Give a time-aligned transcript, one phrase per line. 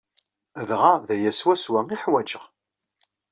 [0.67, 2.43] Dɣa d aya swaswa i ḥwajeɣ.